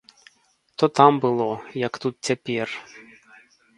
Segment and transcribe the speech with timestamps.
[0.77, 1.49] То там было,
[1.87, 2.67] як тут цяпер.